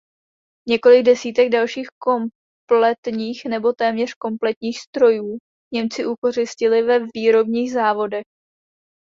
[0.67, 5.37] Několik desítek dalších kompletních nebo téměř kompletních strojů
[5.73, 8.25] Němci ukořistili ve výrobních závodech.